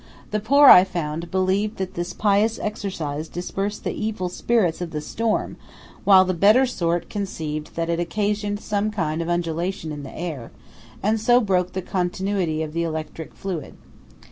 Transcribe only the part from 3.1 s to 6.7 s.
dispersed the evil spirits of the storm; while the better